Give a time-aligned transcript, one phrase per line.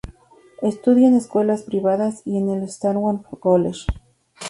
[0.63, 3.83] Estudió en escuelas privadas y en el Swarthmore College.